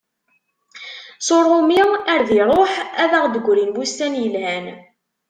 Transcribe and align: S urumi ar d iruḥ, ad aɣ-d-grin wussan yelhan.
S 1.25 1.27
urumi 1.37 1.81
ar 2.13 2.21
d 2.27 2.29
iruḥ, 2.41 2.73
ad 3.03 3.11
aɣ-d-grin 3.17 3.73
wussan 3.75 4.13
yelhan. 4.21 4.65